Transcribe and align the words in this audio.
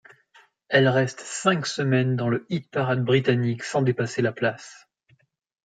Elle 0.69 0.87
reste 0.87 1.19
cinq 1.19 1.67
semaines 1.67 2.15
dans 2.15 2.27
le 2.27 2.47
hit-parade 2.49 3.05
britannique 3.05 3.61
sans 3.61 3.83
dépasser 3.83 4.23
la 4.23 4.31
place. 4.31 4.87